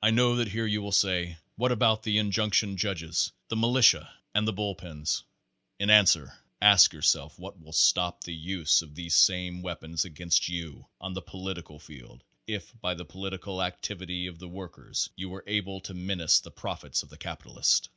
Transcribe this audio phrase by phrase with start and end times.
[0.00, 4.10] I know that here you will say: what about the in junction judges, the militia
[4.34, 5.24] and the bull pens?
[5.78, 10.48] In an swer, ask yourself what will stop the use of these same weapons against
[10.48, 15.28] you on the political field if by the po litical activity of the workers you
[15.28, 17.90] were able to menace the profits of the capitalist?